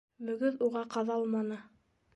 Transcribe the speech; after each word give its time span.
Мөгөҙ 0.29 0.57
уға 0.69 0.83
ҡаҙалманы. 0.97 1.63